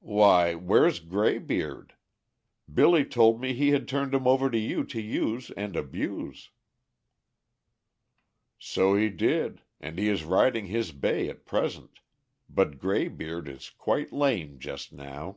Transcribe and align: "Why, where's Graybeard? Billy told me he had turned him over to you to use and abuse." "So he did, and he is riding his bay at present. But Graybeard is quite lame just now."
"Why, 0.00 0.56
where's 0.56 0.98
Graybeard? 0.98 1.94
Billy 2.74 3.04
told 3.04 3.40
me 3.40 3.52
he 3.54 3.68
had 3.68 3.86
turned 3.86 4.12
him 4.12 4.26
over 4.26 4.50
to 4.50 4.58
you 4.58 4.82
to 4.86 5.00
use 5.00 5.52
and 5.52 5.76
abuse." 5.76 6.50
"So 8.58 8.96
he 8.96 9.10
did, 9.10 9.62
and 9.78 9.96
he 9.96 10.08
is 10.08 10.24
riding 10.24 10.66
his 10.66 10.90
bay 10.90 11.28
at 11.28 11.46
present. 11.46 12.00
But 12.50 12.80
Graybeard 12.80 13.46
is 13.46 13.70
quite 13.70 14.12
lame 14.12 14.58
just 14.58 14.92
now." 14.92 15.36